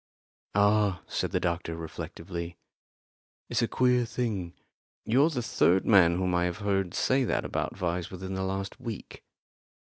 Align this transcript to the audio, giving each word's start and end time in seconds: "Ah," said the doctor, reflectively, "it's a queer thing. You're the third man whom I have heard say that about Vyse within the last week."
"Ah," 0.55 1.03
said 1.05 1.29
the 1.29 1.39
doctor, 1.39 1.75
reflectively, 1.75 2.57
"it's 3.49 3.61
a 3.61 3.67
queer 3.67 4.03
thing. 4.03 4.55
You're 5.05 5.29
the 5.29 5.43
third 5.43 5.85
man 5.85 6.15
whom 6.17 6.33
I 6.33 6.45
have 6.45 6.57
heard 6.57 6.95
say 6.95 7.23
that 7.25 7.45
about 7.45 7.75
Vyse 7.77 8.09
within 8.09 8.33
the 8.33 8.41
last 8.41 8.79
week." 8.79 9.23